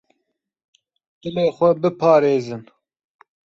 Dilê 1.21 1.47
xwe 1.57 1.69
biparêzin. 1.81 2.63